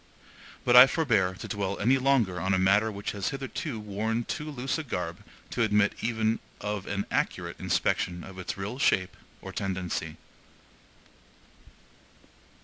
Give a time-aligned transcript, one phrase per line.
[0.65, 4.49] But I forbear to dwell any longer on a matter which has hitherto worn too
[4.49, 9.51] loose a garb to admit even of an accurate inspection of its real shape or
[9.51, 10.17] tendency.